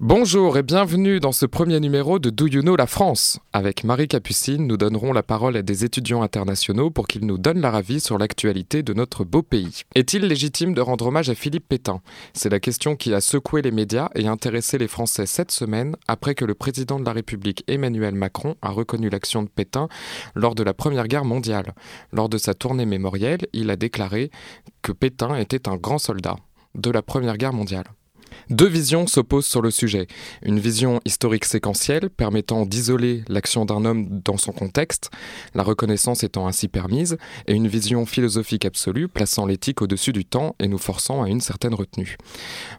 [0.00, 2.46] Bonjour et bienvenue dans ce premier numéro de Do
[2.76, 3.40] la France.
[3.52, 7.60] Avec Marie Capucine, nous donnerons la parole à des étudiants internationaux pour qu'ils nous donnent
[7.60, 9.82] leur avis sur l'actualité de notre beau pays.
[9.94, 12.00] Est-il légitime de rendre hommage à Philippe Pétain?
[12.34, 16.34] C'est la question qui a secoué les médias et intéressé les Français cette semaine après
[16.34, 19.88] que le président de la République Emmanuel Macron a reconnu l'action de Pétain
[20.34, 21.74] lors de la Première Guerre mondiale.
[22.12, 24.30] Lors de sa tournée mémorielle, il a déclaré
[24.82, 26.36] que Pétain était un grand soldat
[26.76, 27.86] de la Première Guerre mondiale.
[28.50, 30.06] Deux visions s'opposent sur le sujet.
[30.42, 35.10] Une vision historique séquentielle permettant d'isoler l'action d'un homme dans son contexte,
[35.54, 40.54] la reconnaissance étant ainsi permise, et une vision philosophique absolue plaçant l'éthique au-dessus du temps
[40.60, 42.16] et nous forçant à une certaine retenue.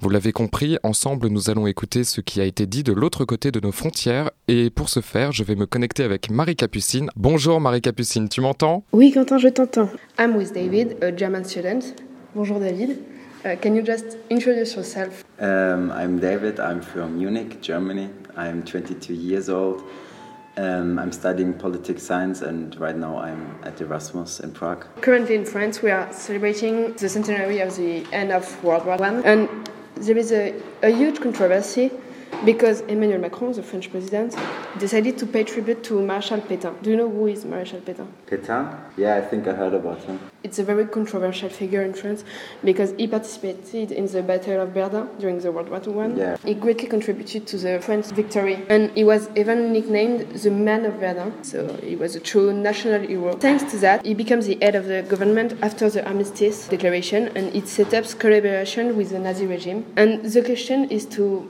[0.00, 3.50] Vous l'avez compris, ensemble nous allons écouter ce qui a été dit de l'autre côté
[3.50, 7.10] de nos frontières et pour ce faire je vais me connecter avec Marie Capucine.
[7.16, 8.84] Bonjour Marie Capucine, tu m'entends?
[8.92, 9.90] Oui Quentin, je t'entends.
[10.18, 11.80] I'm with David, a German student.
[12.34, 12.98] Bonjour David.
[13.44, 15.22] Uh, can you just introduce yourself?
[15.38, 16.58] Um, I'm David.
[16.58, 18.08] I'm from Munich, Germany.
[18.36, 19.82] I'm 22 years old.
[20.56, 24.86] Um, I'm studying politics science, and right now I'm at Erasmus in Prague.
[25.02, 29.22] Currently in France, we are celebrating the centenary of the end of World War One,
[29.24, 29.48] and
[29.96, 31.90] there is a, a huge controversy
[32.44, 34.36] because Emmanuel Macron, the French president,
[34.78, 36.80] decided to pay tribute to Marshal Pétain.
[36.82, 38.06] Do you know who is Marshal Pétain?
[38.26, 38.76] Pétain?
[38.96, 40.18] Yeah, I think I heard about him.
[40.42, 42.22] It's a very controversial figure in France
[42.62, 46.08] because he participated in the Battle of Verdun during the World War I.
[46.08, 46.36] Yeah.
[46.44, 50.94] He greatly contributed to the French victory, and he was even nicknamed the Man of
[50.94, 51.42] Verdun.
[51.42, 53.36] So he was a true national hero.
[53.38, 57.54] Thanks to that, he becomes the head of the government after the Armistice Declaration, and
[57.54, 59.86] it set up collaboration with the Nazi regime.
[59.96, 61.48] And the question is to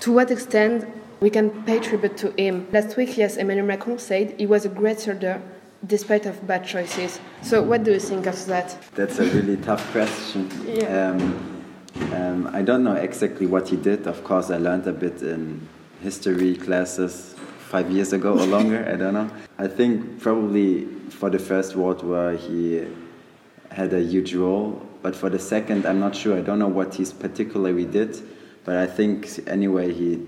[0.00, 0.86] to what extent
[1.20, 2.68] we can pay tribute to him.
[2.72, 5.40] Last week, yes, Emmanuel Macron said he was a great soldier
[5.86, 7.20] despite of bad choices.
[7.42, 8.76] So what do you think of that?
[8.94, 10.50] That's a really tough question.
[10.66, 11.10] Yeah.
[11.10, 11.64] Um,
[12.12, 14.06] um, I don't know exactly what he did.
[14.06, 15.66] Of course, I learned a bit in
[16.02, 17.34] history classes
[17.68, 18.86] five years ago or longer.
[18.86, 19.30] I don't know.
[19.58, 22.86] I think probably for the First World War he
[23.70, 26.36] had a huge role, but for the second, I'm not sure.
[26.36, 28.16] I don't know what he particularly did.
[28.66, 30.26] But I think anyway he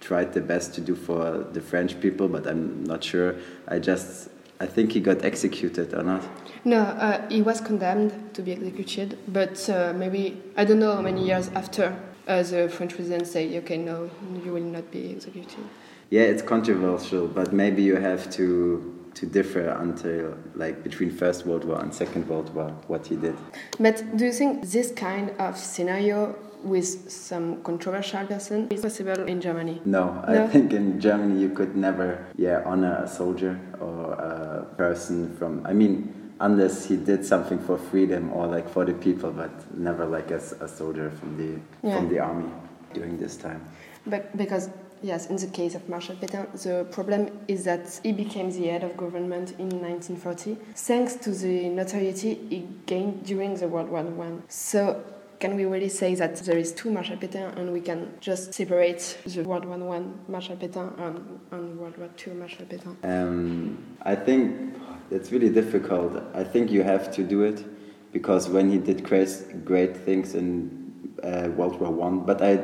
[0.00, 3.36] tried the best to do for the French people, but I'm not sure.
[3.68, 6.22] I just I think he got executed or not.
[6.64, 11.00] No, uh, he was condemned to be executed, but uh, maybe I don't know how
[11.00, 11.96] many years after
[12.28, 14.10] uh, the French president said, "Okay, no,
[14.44, 15.64] you will not be executed."
[16.10, 21.64] Yeah, it's controversial, but maybe you have to to differ until like between First World
[21.64, 23.36] War and Second World War what he did.
[23.78, 29.40] But do you think this kind of scenario with some controversial person is possible in
[29.40, 29.80] Germany?
[29.84, 30.44] No, No?
[30.44, 35.64] I think in Germany you could never, yeah, honor a soldier or a person from.
[35.66, 40.04] I mean, unless he did something for freedom or like for the people, but never
[40.06, 41.96] like as a soldier from the Yeah.
[41.96, 42.50] from the army
[42.92, 43.60] during this time.
[44.06, 44.68] But because
[45.02, 48.84] yes, in the case of Marshal Pétain, the problem is that he became the head
[48.84, 54.42] of government in 1940 thanks to the notoriety he gained during the World War One.
[54.48, 55.02] So.
[55.40, 59.16] Can we really say that there is two Marshal Pétain and we can just separate
[59.24, 62.94] the World War One Marshal Pétain and, and World War Two Marshal Pétain?
[63.02, 64.76] Um, I think
[65.10, 66.22] it's really difficult.
[66.34, 67.64] I think you have to do it
[68.12, 72.58] because when he did great, great things in uh, World War One, but I,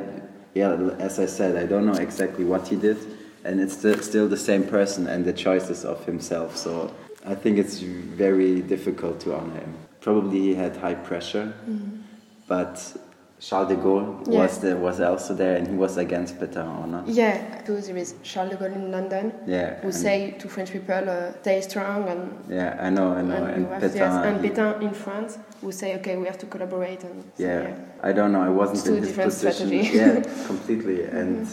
[0.57, 2.97] yeah, as I said, I don't know exactly what he did,
[3.43, 6.57] and it's still, still the same person and the choices of himself.
[6.57, 6.93] So
[7.25, 9.73] I think it's very difficult to honor him.
[10.01, 12.01] Probably he had high pressure, mm-hmm.
[12.47, 12.75] but
[13.39, 14.41] Charles de Gaulle Yeah.
[14.41, 17.07] was there, was also there, and he was against Pétain or not.
[17.07, 21.07] Yeah, so there is Charles de Gaulle in London Yeah, who say to French people,
[21.07, 23.95] uh, stay strong and Yeah, I know, I know, and, Pétain.
[23.95, 27.75] yes, and Pétain in France who say, okay, we have to collaborate and so, Yeah,
[28.01, 28.41] I don't know.
[28.41, 29.69] I wasn't Two in his different position.
[29.93, 31.03] yeah, completely.
[31.03, 31.47] And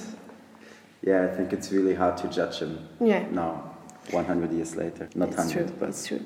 [1.02, 3.26] yeah, I think it's really hard to judge him Yeah.
[3.30, 3.73] now,
[4.12, 5.08] 100 years later.
[5.14, 5.76] Not it's 100, true.
[5.78, 6.24] but It's true.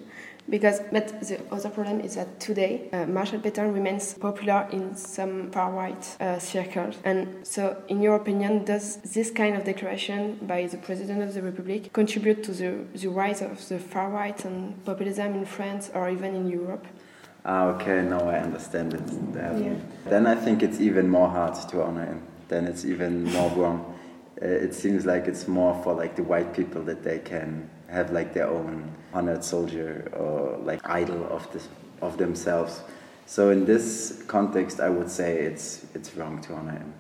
[0.51, 5.51] Because, but the other problem is that today uh, Marshal Pétain remains popular in some
[5.51, 6.97] far-right uh, circles.
[7.05, 11.43] And so, in your opinion, does this kind of declaration by the President of the
[11.43, 16.35] Republic contribute to the, the rise of the far-right and populism in France or even
[16.35, 16.87] in Europe?
[17.49, 19.03] ah, okay, now I understand it.
[19.35, 19.75] Yeah.
[20.05, 22.23] Then I think it's even more hard to honor him.
[22.49, 23.98] Then it's even more wrong.
[24.41, 28.13] Uh, it seems like it's more for like the white people that they can have
[28.13, 31.69] like their own honored soldier or like idol of this
[32.03, 32.83] of themselves.
[33.27, 36.93] So in this context, I would say it's it's wrong to honor him.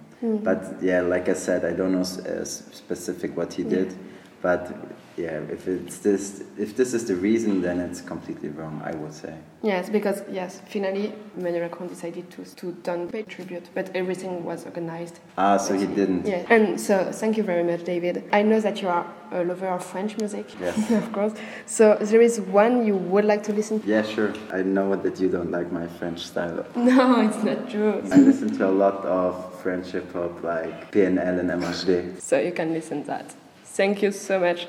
[0.43, 3.94] But yeah, like I said, I don't know s- uh, specific what he did,
[4.40, 4.73] But
[5.17, 8.81] yeah, if it's this, if this is the reason, then it's completely wrong.
[8.85, 9.35] I would say.
[9.62, 14.64] Yes, because yes, finally Emmanuel Macron decided to to don't pay tribute, but everything was
[14.64, 15.19] organized.
[15.37, 16.25] Ah, so he didn't.
[16.26, 18.23] Yeah, and so thank you very much, David.
[18.32, 20.90] I know that you are a lover of French music, Yes.
[21.02, 21.35] of course.
[21.67, 23.81] So there is one you would like to listen.
[23.81, 23.87] to?
[23.88, 24.32] Yeah, sure.
[24.52, 26.64] I know that you don't like my French style.
[26.76, 28.00] No, it's not true.
[28.12, 32.20] I listen to a lot of French hip hop like PNL and MHD.
[32.20, 33.35] So you can listen to that.
[33.78, 34.66] Thank you so much.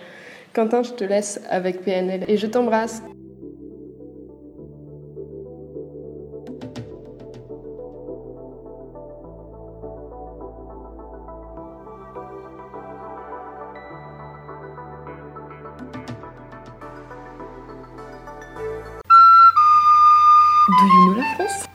[0.53, 3.01] Quentin, je te laisse avec PNL et je t'embrasse.
[20.67, 21.68] Do you know la France?